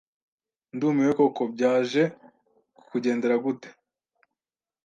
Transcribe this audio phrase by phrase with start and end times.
[0.75, 2.03] Ndumiwe koko byaje
[2.77, 3.69] kukugendera gute?